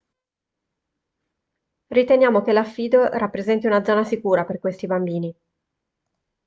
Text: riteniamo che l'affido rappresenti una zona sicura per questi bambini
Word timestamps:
riteniamo 1.93 2.41
che 2.41 2.53
l'affido 2.53 3.05
rappresenti 3.09 3.67
una 3.67 3.83
zona 3.83 4.03
sicura 4.03 4.45
per 4.45 4.57
questi 4.57 4.87
bambini 4.87 5.35